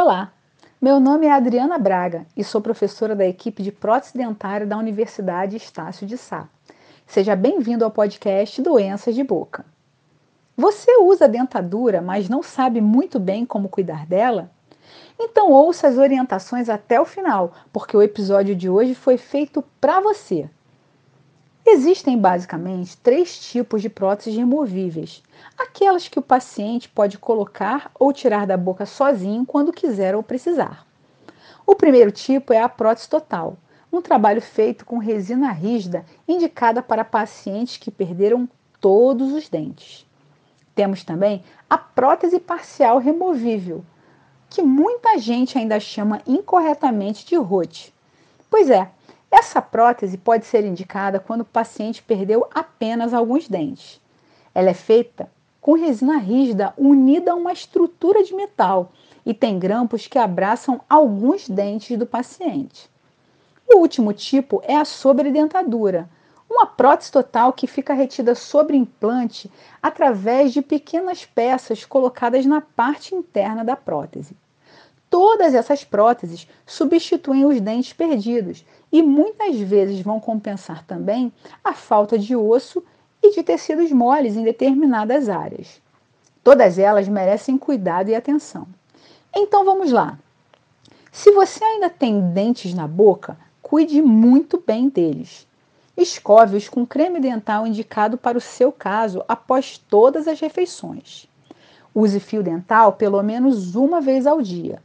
Olá, 0.00 0.32
meu 0.80 1.00
nome 1.00 1.26
é 1.26 1.32
Adriana 1.32 1.76
Braga 1.76 2.24
e 2.36 2.44
sou 2.44 2.60
professora 2.60 3.16
da 3.16 3.26
equipe 3.26 3.64
de 3.64 3.72
prótese 3.72 4.16
dentária 4.16 4.64
da 4.64 4.78
Universidade 4.78 5.56
Estácio 5.56 6.06
de 6.06 6.16
Sá. 6.16 6.48
Seja 7.04 7.34
bem-vindo 7.34 7.84
ao 7.84 7.90
podcast 7.90 8.62
Doenças 8.62 9.16
de 9.16 9.24
Boca. 9.24 9.66
Você 10.56 10.98
usa 10.98 11.26
dentadura, 11.26 12.00
mas 12.00 12.28
não 12.28 12.44
sabe 12.44 12.80
muito 12.80 13.18
bem 13.18 13.44
como 13.44 13.68
cuidar 13.68 14.06
dela? 14.06 14.52
Então 15.18 15.50
ouça 15.50 15.88
as 15.88 15.98
orientações 15.98 16.68
até 16.68 17.00
o 17.00 17.04
final, 17.04 17.52
porque 17.72 17.96
o 17.96 18.02
episódio 18.02 18.54
de 18.54 18.70
hoje 18.70 18.94
foi 18.94 19.16
feito 19.16 19.64
para 19.80 19.98
você. 19.98 20.48
Existem 21.70 22.16
basicamente 22.16 22.96
três 22.96 23.38
tipos 23.38 23.82
de 23.82 23.90
próteses 23.90 24.34
removíveis: 24.34 25.22
aquelas 25.56 26.08
que 26.08 26.18
o 26.18 26.22
paciente 26.22 26.88
pode 26.88 27.18
colocar 27.18 27.90
ou 27.98 28.10
tirar 28.10 28.46
da 28.46 28.56
boca 28.56 28.86
sozinho 28.86 29.44
quando 29.44 29.70
quiser 29.70 30.16
ou 30.16 30.22
precisar. 30.22 30.86
O 31.66 31.74
primeiro 31.74 32.10
tipo 32.10 32.54
é 32.54 32.58
a 32.58 32.70
prótese 32.70 33.10
total, 33.10 33.58
um 33.92 34.00
trabalho 34.00 34.40
feito 34.40 34.86
com 34.86 34.96
resina 34.96 35.52
rígida 35.52 36.06
indicada 36.26 36.80
para 36.80 37.04
pacientes 37.04 37.76
que 37.76 37.90
perderam 37.90 38.48
todos 38.80 39.30
os 39.34 39.46
dentes. 39.50 40.06
Temos 40.74 41.04
também 41.04 41.44
a 41.68 41.76
prótese 41.76 42.40
parcial 42.40 42.96
removível, 42.96 43.84
que 44.48 44.62
muita 44.62 45.18
gente 45.18 45.58
ainda 45.58 45.78
chama 45.78 46.22
incorretamente 46.26 47.26
de 47.26 47.36
ROT. 47.36 47.92
Pois 48.48 48.70
é, 48.70 48.90
essa 49.30 49.60
prótese 49.60 50.16
pode 50.16 50.46
ser 50.46 50.64
indicada 50.64 51.20
quando 51.20 51.42
o 51.42 51.46
paciente 51.46 52.02
perdeu 52.02 52.46
apenas 52.54 53.12
alguns 53.12 53.48
dentes. 53.48 54.00
Ela 54.54 54.70
é 54.70 54.74
feita 54.74 55.30
com 55.60 55.74
resina 55.74 56.16
rígida 56.16 56.72
unida 56.78 57.32
a 57.32 57.34
uma 57.34 57.52
estrutura 57.52 58.24
de 58.24 58.34
metal 58.34 58.90
e 59.26 59.34
tem 59.34 59.58
grampos 59.58 60.06
que 60.06 60.18
abraçam 60.18 60.80
alguns 60.88 61.48
dentes 61.48 61.98
do 61.98 62.06
paciente. 62.06 62.88
O 63.68 63.78
último 63.78 64.14
tipo 64.14 64.62
é 64.64 64.76
a 64.76 64.84
sobredentadura, 64.84 66.08
uma 66.48 66.64
prótese 66.64 67.12
total 67.12 67.52
que 67.52 67.66
fica 67.66 67.92
retida 67.92 68.34
sobre 68.34 68.78
implante 68.78 69.50
através 69.82 70.54
de 70.54 70.62
pequenas 70.62 71.26
peças 71.26 71.84
colocadas 71.84 72.46
na 72.46 72.62
parte 72.62 73.14
interna 73.14 73.62
da 73.62 73.76
prótese. 73.76 74.34
Todas 75.10 75.54
essas 75.54 75.84
próteses 75.84 76.48
substituem 76.66 77.44
os 77.44 77.60
dentes 77.60 77.92
perdidos 77.92 78.64
e 78.90 79.02
muitas 79.02 79.58
vezes 79.58 80.00
vão 80.00 80.18
compensar 80.18 80.84
também 80.84 81.32
a 81.62 81.72
falta 81.72 82.18
de 82.18 82.34
osso 82.34 82.82
e 83.22 83.34
de 83.34 83.42
tecidos 83.42 83.92
moles 83.92 84.36
em 84.36 84.44
determinadas 84.44 85.28
áreas. 85.28 85.80
Todas 86.42 86.78
elas 86.78 87.08
merecem 87.08 87.58
cuidado 87.58 88.08
e 88.08 88.14
atenção. 88.14 88.66
Então 89.34 89.64
vamos 89.64 89.92
lá. 89.92 90.18
Se 91.12 91.30
você 91.32 91.62
ainda 91.62 91.90
tem 91.90 92.20
dentes 92.32 92.72
na 92.72 92.86
boca, 92.86 93.36
cuide 93.60 94.00
muito 94.00 94.62
bem 94.64 94.88
deles. 94.88 95.46
Escove-os 95.96 96.68
com 96.68 96.86
creme 96.86 97.18
dental 97.18 97.66
indicado 97.66 98.16
para 98.16 98.38
o 98.38 98.40
seu 98.40 98.70
caso 98.70 99.24
após 99.26 99.76
todas 99.76 100.28
as 100.28 100.38
refeições. 100.38 101.26
Use 101.94 102.20
fio 102.20 102.42
dental 102.42 102.92
pelo 102.92 103.20
menos 103.22 103.74
uma 103.74 104.00
vez 104.00 104.26
ao 104.26 104.40
dia. 104.40 104.80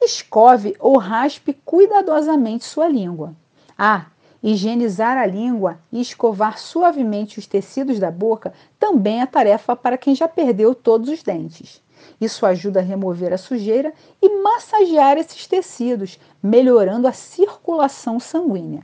Escove 0.00 0.76
ou 0.78 0.98
raspe 0.98 1.54
cuidadosamente 1.64 2.64
sua 2.64 2.86
língua. 2.86 3.34
Ah, 3.80 4.06
higienizar 4.42 5.16
a 5.16 5.24
língua 5.24 5.78
e 5.92 6.00
escovar 6.00 6.58
suavemente 6.58 7.38
os 7.38 7.46
tecidos 7.46 8.00
da 8.00 8.10
boca 8.10 8.52
também 8.76 9.20
é 9.20 9.26
tarefa 9.26 9.76
para 9.76 9.96
quem 9.96 10.16
já 10.16 10.26
perdeu 10.26 10.74
todos 10.74 11.08
os 11.08 11.22
dentes. 11.22 11.80
Isso 12.20 12.44
ajuda 12.44 12.80
a 12.80 12.82
remover 12.82 13.32
a 13.32 13.38
sujeira 13.38 13.92
e 14.20 14.42
massagear 14.42 15.16
esses 15.16 15.46
tecidos, 15.46 16.18
melhorando 16.42 17.06
a 17.06 17.12
circulação 17.12 18.18
sanguínea. 18.18 18.82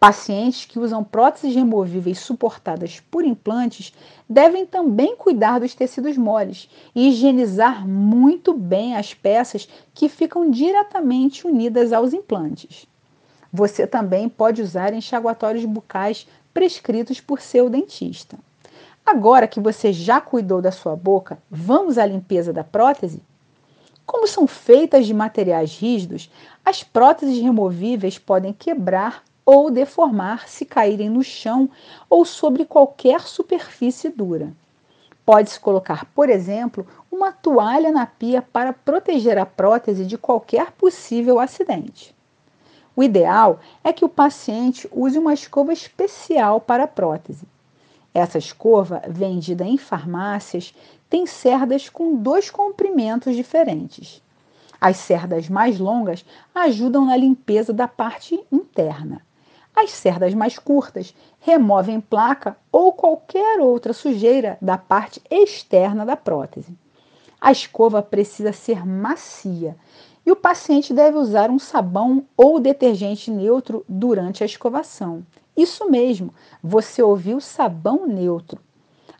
Pacientes 0.00 0.64
que 0.64 0.78
usam 0.78 1.04
próteses 1.04 1.54
removíveis 1.54 2.20
suportadas 2.20 3.00
por 3.10 3.26
implantes 3.26 3.92
devem 4.26 4.64
também 4.64 5.16
cuidar 5.16 5.58
dos 5.58 5.74
tecidos 5.74 6.16
moles 6.16 6.70
e 6.94 7.10
higienizar 7.10 7.86
muito 7.86 8.54
bem 8.54 8.96
as 8.96 9.12
peças 9.12 9.68
que 9.92 10.08
ficam 10.08 10.50
diretamente 10.50 11.46
unidas 11.46 11.92
aos 11.92 12.14
implantes. 12.14 12.86
Você 13.52 13.86
também 13.86 14.28
pode 14.28 14.60
usar 14.60 14.92
enxaguatórios 14.92 15.64
bucais 15.64 16.26
prescritos 16.52 17.20
por 17.20 17.40
seu 17.40 17.70
dentista. 17.70 18.38
Agora 19.04 19.48
que 19.48 19.58
você 19.58 19.92
já 19.92 20.20
cuidou 20.20 20.60
da 20.60 20.70
sua 20.70 20.94
boca, 20.94 21.38
vamos 21.50 21.96
à 21.96 22.04
limpeza 22.04 22.52
da 22.52 22.62
prótese? 22.62 23.22
Como 24.04 24.26
são 24.26 24.46
feitas 24.46 25.06
de 25.06 25.14
materiais 25.14 25.78
rígidos, 25.78 26.30
as 26.64 26.82
próteses 26.82 27.40
removíveis 27.40 28.18
podem 28.18 28.52
quebrar 28.52 29.22
ou 29.46 29.70
deformar 29.70 30.46
se 30.46 30.66
caírem 30.66 31.08
no 31.08 31.22
chão 31.22 31.70
ou 32.08 32.24
sobre 32.26 32.66
qualquer 32.66 33.20
superfície 33.22 34.10
dura. 34.10 34.52
Pode-se 35.24 35.58
colocar, 35.58 36.04
por 36.14 36.28
exemplo, 36.28 36.86
uma 37.10 37.32
toalha 37.32 37.90
na 37.90 38.04
pia 38.04 38.42
para 38.42 38.74
proteger 38.74 39.38
a 39.38 39.46
prótese 39.46 40.04
de 40.04 40.18
qualquer 40.18 40.72
possível 40.72 41.38
acidente. 41.38 42.14
O 42.98 43.02
ideal 43.04 43.60
é 43.84 43.92
que 43.92 44.04
o 44.04 44.08
paciente 44.08 44.88
use 44.90 45.16
uma 45.16 45.32
escova 45.32 45.72
especial 45.72 46.60
para 46.60 46.82
a 46.82 46.88
prótese. 46.88 47.46
Essa 48.12 48.38
escova, 48.38 49.00
vendida 49.08 49.64
em 49.64 49.78
farmácias, 49.78 50.74
tem 51.08 51.24
cerdas 51.24 51.88
com 51.88 52.16
dois 52.16 52.50
comprimentos 52.50 53.36
diferentes. 53.36 54.20
As 54.80 54.96
cerdas 54.96 55.48
mais 55.48 55.78
longas 55.78 56.24
ajudam 56.52 57.04
na 57.04 57.16
limpeza 57.16 57.72
da 57.72 57.86
parte 57.86 58.44
interna. 58.50 59.24
As 59.76 59.92
cerdas 59.92 60.34
mais 60.34 60.58
curtas 60.58 61.14
removem 61.38 62.00
placa 62.00 62.56
ou 62.72 62.92
qualquer 62.92 63.60
outra 63.60 63.92
sujeira 63.92 64.58
da 64.60 64.76
parte 64.76 65.22
externa 65.30 66.04
da 66.04 66.16
prótese. 66.16 66.76
A 67.40 67.52
escova 67.52 68.02
precisa 68.02 68.52
ser 68.52 68.84
macia 68.84 69.76
e 70.26 70.30
o 70.32 70.36
paciente 70.36 70.92
deve 70.92 71.16
usar 71.16 71.50
um 71.50 71.58
sabão 71.58 72.24
ou 72.36 72.58
detergente 72.58 73.30
neutro 73.30 73.84
durante 73.88 74.42
a 74.42 74.46
escovação. 74.46 75.24
Isso 75.56 75.88
mesmo, 75.88 76.34
você 76.62 77.02
ouviu 77.02 77.40
sabão 77.40 78.06
neutro. 78.06 78.60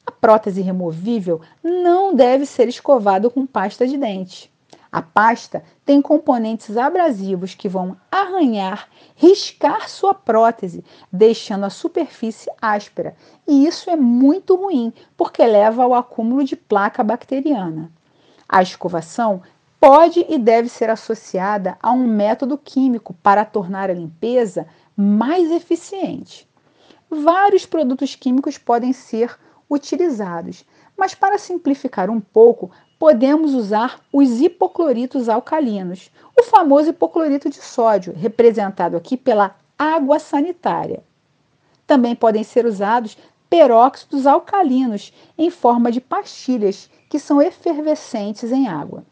A 0.04 0.10
prótese 0.10 0.60
removível 0.60 1.40
não 1.62 2.14
deve 2.14 2.44
ser 2.44 2.68
escovada 2.68 3.30
com 3.30 3.46
pasta 3.46 3.86
de 3.86 3.96
dente. 3.96 4.50
A 4.90 5.02
pasta 5.02 5.62
tem 5.84 6.00
componentes 6.00 6.76
abrasivos 6.76 7.54
que 7.54 7.68
vão 7.68 7.96
arranhar, 8.10 8.88
riscar 9.14 9.88
sua 9.88 10.14
prótese, 10.14 10.82
deixando 11.12 11.64
a 11.64 11.70
superfície 11.70 12.50
áspera. 12.60 13.14
E 13.46 13.66
isso 13.66 13.90
é 13.90 13.96
muito 13.96 14.56
ruim, 14.56 14.92
porque 15.16 15.46
leva 15.46 15.84
ao 15.84 15.94
acúmulo 15.94 16.42
de 16.42 16.56
placa 16.56 17.04
bacteriana. 17.04 17.92
A 18.48 18.62
escovação 18.62 19.42
pode 19.78 20.24
e 20.28 20.38
deve 20.38 20.68
ser 20.68 20.90
associada 20.90 21.76
a 21.82 21.92
um 21.92 22.06
método 22.06 22.56
químico 22.56 23.14
para 23.22 23.44
tornar 23.44 23.90
a 23.90 23.94
limpeza 23.94 24.66
mais 24.96 25.50
eficiente. 25.50 26.48
Vários 27.10 27.66
produtos 27.66 28.14
químicos 28.14 28.58
podem 28.58 28.92
ser 28.92 29.38
utilizados, 29.70 30.64
mas 30.96 31.14
para 31.14 31.38
simplificar 31.38 32.10
um 32.10 32.20
pouco, 32.20 32.70
podemos 32.98 33.54
usar 33.54 34.00
os 34.12 34.40
hipocloritos 34.40 35.28
alcalinos, 35.28 36.10
o 36.38 36.42
famoso 36.42 36.90
hipoclorito 36.90 37.48
de 37.48 37.62
sódio, 37.62 38.14
representado 38.14 38.96
aqui 38.96 39.16
pela 39.16 39.54
água 39.78 40.18
sanitária. 40.18 41.02
Também 41.86 42.16
podem 42.16 42.42
ser 42.42 42.66
usados 42.66 43.16
peróxidos 43.48 44.26
alcalinos 44.26 45.12
em 45.36 45.50
forma 45.50 45.90
de 45.90 46.00
pastilhas 46.00 46.90
que 47.08 47.18
são 47.18 47.40
efervescentes 47.40 48.52
em 48.52 48.68
água. 48.68 49.02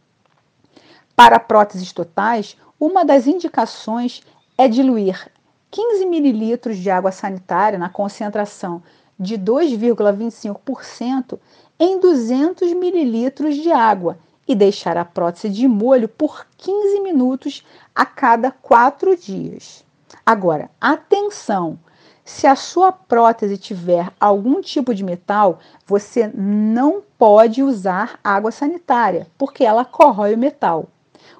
Para 1.15 1.41
próteses 1.41 1.93
totais, 1.93 2.57
uma 2.79 3.05
das 3.05 3.27
indicações 3.27 4.23
é 4.59 4.69
diluir 4.69 5.31
15 5.71 6.05
ml 6.05 6.75
de 6.75 6.91
água 6.91 7.11
sanitária 7.11 7.79
na 7.79 7.89
concentração 7.89 8.83
de 9.19 9.39
2,25% 9.39 11.39
em 11.79 11.99
200 11.99 12.71
ml 12.71 13.55
de 13.55 13.73
água 13.73 14.19
e 14.47 14.55
deixar 14.55 14.97
a 14.97 15.05
prótese 15.05 15.49
de 15.49 15.67
molho 15.67 16.09
por 16.09 16.47
15 16.59 17.01
minutos 17.01 17.67
a 17.95 18.07
cada 18.07 18.51
quatro 18.51 19.17
dias. 19.17 19.85
Agora, 20.25 20.71
atenção! 20.81 21.79
Se 22.29 22.45
a 22.45 22.57
sua 22.57 22.91
prótese 22.91 23.57
tiver 23.57 24.11
algum 24.19 24.61
tipo 24.61 24.93
de 24.93 25.05
metal, 25.05 25.61
você 25.87 26.29
não 26.35 27.01
pode 27.17 27.63
usar 27.63 28.19
água 28.23 28.51
sanitária, 28.51 29.29
porque 29.39 29.65
ela 29.65 29.85
corrói 29.85 30.35
o 30.35 30.39
metal. 30.39 30.89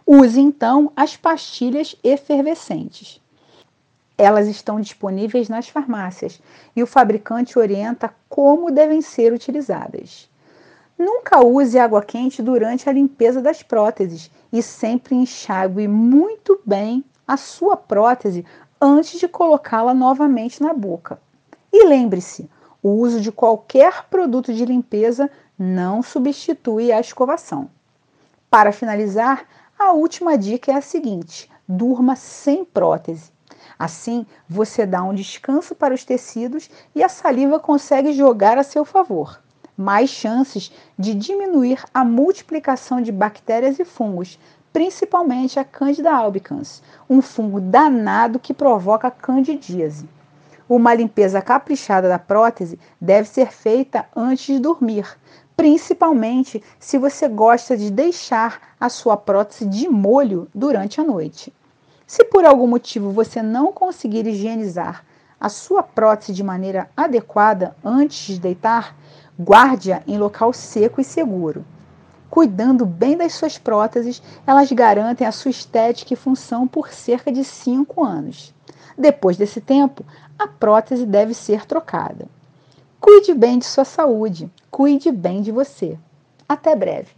Use 0.07 0.41
então 0.41 0.93
as 0.95 1.17
pastilhas 1.17 1.97
efervescentes. 2.05 3.21
Elas 4.17 4.47
estão 4.47 4.81
disponíveis 4.81 5.49
nas 5.49 5.69
farmácias 5.69 6.41
e 6.77 6.85
o 6.85 6.87
fabricante 6.87 7.59
orienta 7.59 8.15
como 8.29 8.71
devem 8.71 9.03
ser 9.03 9.33
utilizadas. 9.33 10.31
Nunca 10.97 11.45
use 11.45 11.77
água 11.81 12.01
quente 12.01 12.41
durante 12.41 12.89
a 12.89 12.93
limpeza 12.93 13.43
das 13.43 13.61
próteses 13.61 14.31
e 14.53 14.63
sempre 14.63 15.17
enxague 15.17 15.89
muito 15.89 16.61
bem 16.65 17.05
a 17.27 17.37
sua 17.37 17.77
prótese 17.77 18.47
antes 18.81 19.19
de 19.19 19.29
colocá-la 19.29 19.95
novamente 19.95 20.63
na 20.63 20.73
boca. 20.73 21.21
E 21.73 21.85
lembre-se, 21.85 22.49
o 22.83 22.91
uso 22.91 23.21
de 23.21 23.33
qualquer 23.33 24.05
produto 24.05 24.53
de 24.53 24.65
limpeza 24.65 25.31
não 25.59 26.03
substitui 26.03 26.93
a 26.93 27.01
escovação. 27.01 27.71
Para 28.51 28.73
finalizar, 28.73 29.45
a 29.79 29.93
última 29.93 30.39
dica 30.39 30.73
é 30.73 30.77
a 30.77 30.81
seguinte: 30.81 31.51
durma 31.67 32.17
sem 32.17 32.65
prótese. 32.65 33.33
Assim, 33.79 34.25
você 34.49 34.87
dá 34.87 35.03
um 35.03 35.15
descanso 35.15 35.75
para 35.75 35.95
os 35.95 36.05
tecidos 36.05 36.71
e 36.95 37.03
a 37.03 37.09
saliva 37.09 37.59
consegue 37.59 38.13
jogar 38.13 38.57
a 38.57 38.63
seu 38.63 38.85
favor. 38.85 39.43
Mais 39.77 40.09
chances 40.09 40.73
de 40.99 41.15
diminuir 41.15 41.85
a 41.93 42.03
multiplicação 42.03 43.03
de 43.03 43.13
bactérias 43.13 43.79
e 43.79 43.85
fungos, 43.85 44.39
principalmente 44.77 45.59
a 45.59 45.65
Candida 45.65 46.13
albicans, 46.13 46.83
um 47.09 47.23
fungo 47.23 47.63
danado 47.63 48.39
que 48.39 48.53
provoca 48.53 49.11
candidíase. 49.11 50.07
Uma 50.69 50.93
limpeza 50.93 51.41
caprichada 51.41 52.11
da 52.11 52.19
prótese 52.19 52.79
deve 53.01 53.27
ser 53.27 53.51
feita 53.55 54.05
antes 54.15 54.55
de 54.55 54.59
dormir, 54.59 55.17
principalmente 55.57 56.63
se 56.79 56.99
você 56.99 57.27
gosta 57.27 57.75
de 57.75 57.91
deixar 57.91 58.75
a 58.79 58.91
sua 58.91 59.17
prótese 59.17 59.65
de 59.65 59.89
molho 59.89 60.47
durante 60.55 61.01
a 61.01 61.05
noite. 61.05 61.51
Se 62.07 62.23
por 62.25 62.45
algum 62.45 62.67
motivo 62.67 63.11
você 63.13 63.41
não 63.41 63.73
conseguir 63.73 64.27
higienizar 64.27 65.07
a 65.41 65.49
sua 65.49 65.83
prótese 65.83 66.35
de 66.35 66.43
maneira 66.43 66.91
adequada 66.95 67.75
antes 67.83 68.27
de 68.27 68.39
deitar, 68.39 68.95
guarde-a 69.41 70.03
em 70.07 70.19
local 70.19 70.53
seco 70.53 71.01
e 71.01 71.05
seguro. 71.05 71.65
Cuidando 72.31 72.85
bem 72.85 73.17
das 73.17 73.35
suas 73.35 73.57
próteses, 73.57 74.23
elas 74.47 74.71
garantem 74.73 75.27
a 75.27 75.33
sua 75.33 75.51
estética 75.51 76.13
e 76.13 76.17
função 76.17 76.67
por 76.67 76.89
cerca 76.89 77.31
de 77.33 77.45
5 77.45 78.05
anos. 78.05 78.53
Depois 78.97 79.37
desse 79.37 79.61
tempo, 79.61 80.05
a 80.39 80.47
prótese 80.47 81.07
deve 81.07 81.35
ser 81.35 81.67
trocada. 81.67 82.27
Cuide 83.01 83.35
bem 83.35 83.59
de 83.59 83.67
sua 83.67 83.85
saúde, 83.85 84.51
cuide 84.71 85.13
bem 85.13 85.43
de 85.43 85.53
você. 85.53 85.99
Até 86.49 86.75
breve. 86.75 87.11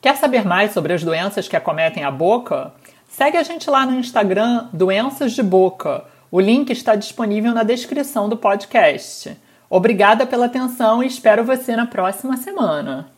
Quer 0.00 0.16
saber 0.16 0.44
mais 0.44 0.72
sobre 0.72 0.92
as 0.92 1.02
doenças 1.02 1.48
que 1.48 1.56
acometem 1.56 2.04
a 2.04 2.10
boca? 2.10 2.72
Segue 3.08 3.36
a 3.36 3.42
gente 3.42 3.68
lá 3.68 3.86
no 3.86 3.98
Instagram 3.98 4.68
Doenças 4.72 5.32
de 5.32 5.42
Boca. 5.42 6.04
O 6.30 6.38
link 6.38 6.70
está 6.70 6.94
disponível 6.94 7.52
na 7.52 7.62
descrição 7.62 8.28
do 8.28 8.36
podcast. 8.36 9.36
Obrigada 9.68 10.26
pela 10.26 10.46
atenção 10.46 11.02
e 11.02 11.06
espero 11.06 11.44
você 11.44 11.74
na 11.74 11.86
próxima 11.86 12.36
semana. 12.36 13.15